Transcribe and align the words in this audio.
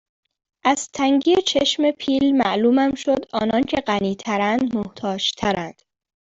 از 0.63 0.89
تنگی 0.91 1.35
چشم 1.41 1.91
پیل 1.91 2.37
معلومم 2.37 2.93
شد 2.95 3.25
آنان 3.33 3.63
که 3.63 3.77
غنی 3.77 4.15
ترند 4.15 4.75
محتاج 4.75 5.31
ترند 5.31 5.81